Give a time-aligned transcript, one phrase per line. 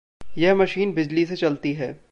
[0.37, 2.05] यह मशीन बिजली से चलती है।